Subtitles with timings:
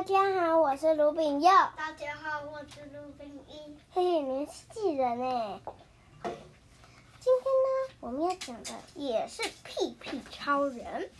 [0.00, 1.50] 大家好，我是卢炳佑。
[1.76, 3.76] 大家好，我是卢炳一。
[3.92, 5.60] 嘿嘿，你是记人呢。
[6.22, 11.10] 今天呢，我们要讲的也是屁屁超人。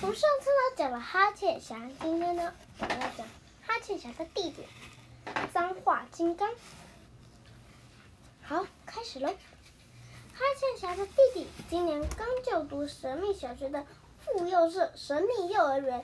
[0.00, 3.26] 我们上次呢讲了哈欠侠，今天呢我们要讲
[3.66, 4.66] 哈欠侠的弟弟
[5.52, 6.48] 脏话金刚。
[8.44, 9.28] 好，开始喽。
[9.28, 13.84] 哈欠侠的弟弟今年刚就读神秘小学的
[14.20, 16.02] 妇幼社神秘幼儿园。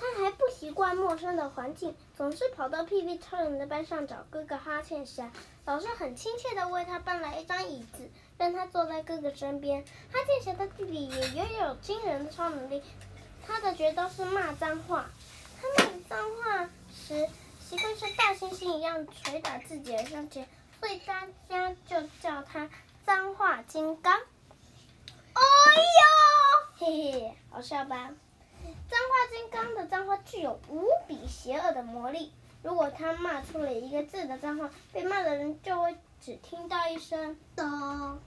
[0.00, 5.30] 他还不习惯陌生的环境，总是跑到屁屁超人的班上找哥哥哈欠侠。
[5.64, 9.84] 老师很亲切地为他搬来一张椅子，让他坐在哥哥身边。
[10.12, 12.80] 哈欠侠的弟弟也拥有惊人的超能力，
[13.44, 15.10] 他的绝招是骂脏话。
[15.60, 17.28] 他骂脏话时，
[17.60, 22.70] 习惯像大猩猩一样捶打自己的胸前，所以大家就叫他
[23.04, 24.14] 脏话金刚。
[24.14, 25.42] 哎
[25.98, 28.12] 呦，嘿嘿，好笑吧？
[28.88, 32.32] 脏话金刚的脏话具有无比邪恶的魔力。
[32.62, 38.18] 如果他骂出了一个字的脏话，被骂的人就会只听到一声“咚”。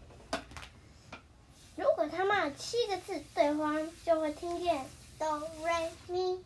[1.76, 4.86] 如果他骂七个字，对方就会听见
[5.18, 6.44] “哆瑞咪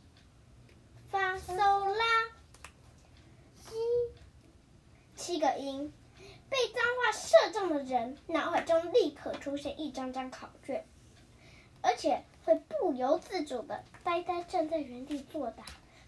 [1.11, 2.04] 发嗦拉
[3.64, 3.76] 西”
[5.16, 5.94] 七个音。
[6.48, 10.86] 被脏话射中的人，脑海中立刻出现一张张考卷，
[11.86, 12.23] 而且。
[12.45, 15.64] 会不由自主的呆呆站在原地作答。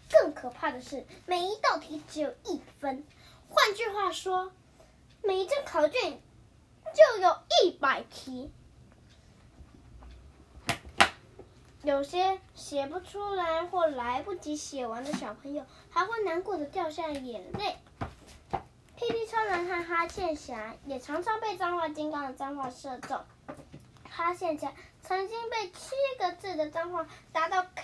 [0.08, 3.04] 更可怕的是，每一道题只有一分。
[3.48, 4.52] 换句话说，
[5.24, 6.22] 每一张考卷
[6.94, 8.52] 就有一百题。
[11.82, 17.76] 有些写不出来或来不及写完的小朋友，还会难过的掉下眼泪。
[18.94, 23.20] 屁屁超人和哈欠侠也常常被脏话金刚的脏话射中。
[24.08, 24.72] 哈欠侠
[25.08, 27.82] 曾经被七个字的脏话打到 K，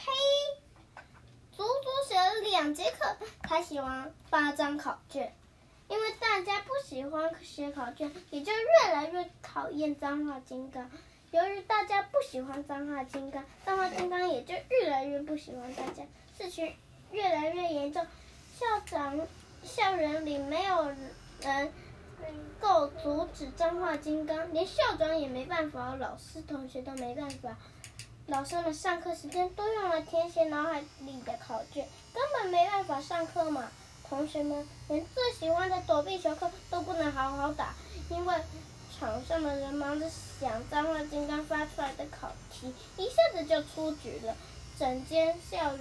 [1.53, 3.17] 足足写了两节课
[3.48, 5.34] 才写完八张考卷。
[5.89, 10.90] 因为大家不喜欢写考卷，也就越来越讨厌脏话金刚。
[11.30, 16.02] 由于大家不喜欢脏话金刚，脏话金刚也就越来越不喜欢大家。
[16.36, 16.77] 事情
[17.11, 18.07] 越来越严重，
[18.58, 19.18] 校长
[19.63, 20.89] 校园里没有
[21.40, 21.73] 人。
[22.61, 27.57] 够阻止脏话金刚，连校长也没办法，老师同学都没办法。
[28.27, 33.70] 老师们上课时间都用来填写脑海里的考卷，根本没办法上课嘛。
[34.08, 37.75] 同学们连最喜欢的躲避球课都不能好好打，
[38.08, 38.35] 因为
[38.98, 44.35] 场上的人忙着想脏话金刚发出来的考题，一下子就出局了。
[44.79, 45.73] 整间校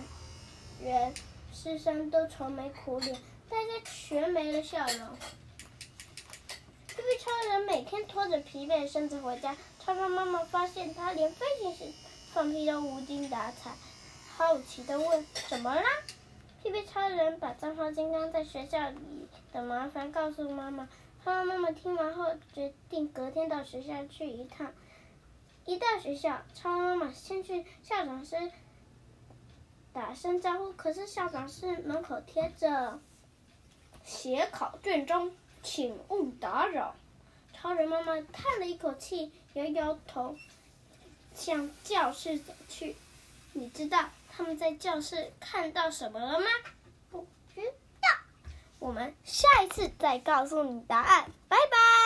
[0.82, 1.14] 园
[1.54, 3.16] 师生都愁眉苦脸，
[3.50, 5.08] 大家全没了笑容。
[6.96, 11.92] 屁屁超人每天拖着疲惫的身子回家，超超妈妈发现他连飞行时
[12.32, 13.72] 放屁都无精打采，
[14.38, 15.84] 好奇的问：“怎么啦？”
[16.62, 20.88] 屁屁超人把脏话金刚在学校里的麻烦告诉妈妈，
[21.26, 24.72] 超超妈妈听完后决定隔天到学校去一趟。
[25.66, 28.52] 一到学校，超超妈妈先去校长室
[29.92, 33.00] 打声招呼，可是校长室门口贴着
[34.06, 35.36] “写考卷中”。
[35.64, 36.94] 请勿打扰。
[37.54, 40.36] 超人妈妈叹了一口气，摇摇头，
[41.34, 42.96] 向教室走去。
[43.54, 46.46] 你知道他们在教室看到什么了吗？
[47.10, 47.26] 不
[47.56, 48.10] 知道。
[48.80, 51.32] 我们下一次再告诉你答案。
[51.48, 52.03] 拜拜。